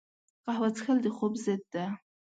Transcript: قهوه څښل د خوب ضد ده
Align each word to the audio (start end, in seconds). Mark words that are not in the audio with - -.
قهوه 0.45 0.69
څښل 0.75 0.97
د 1.03 1.07
خوب 1.15 1.33
ضد 1.43 1.61
ده 1.73 1.85